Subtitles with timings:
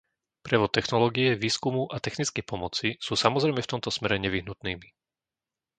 [0.47, 4.87] Prevod technológie, výskumu a technickej pomoci sú samozrejme v tomto smere nevyhnutnými.